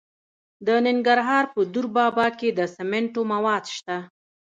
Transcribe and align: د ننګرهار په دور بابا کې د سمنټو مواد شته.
د 0.65 0.67
ننګرهار 0.85 1.45
په 1.53 1.59
دور 1.73 1.87
بابا 1.97 2.27
کې 2.39 2.49
د 2.57 2.59
سمنټو 2.75 3.21
مواد 3.31 3.63
شته. 3.75 3.97